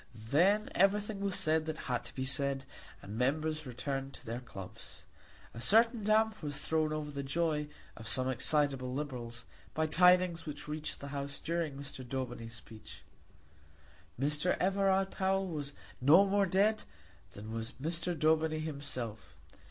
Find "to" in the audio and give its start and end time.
2.05-2.15, 4.15-4.25